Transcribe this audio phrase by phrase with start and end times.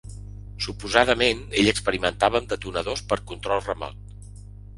[0.67, 4.19] Suposadament, ell experimentava amb detonadors per control remot.